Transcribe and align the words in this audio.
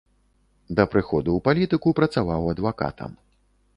Да 0.79 0.85
прыходу 0.93 1.29
ў 1.35 1.39
палітыку 1.49 1.93
працаваў 1.99 2.51
адвакатам. 2.57 3.11